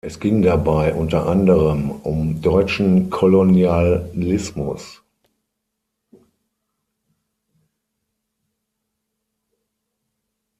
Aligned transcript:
Es 0.03 0.19
ging 0.19 0.41
dabei 0.41 0.95
unter 0.95 1.27
anderem 1.27 1.91
um 1.91 2.41
deutschen 2.41 3.11
Kolonialismus. 3.11 4.99